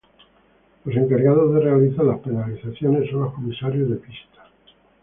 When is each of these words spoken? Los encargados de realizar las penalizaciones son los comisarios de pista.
Los 0.83 0.95
encargados 0.95 1.53
de 1.53 1.59
realizar 1.61 2.03
las 2.05 2.21
penalizaciones 2.21 3.07
son 3.11 3.19
los 3.21 3.33
comisarios 3.35 3.87
de 3.87 3.97
pista. 3.97 4.47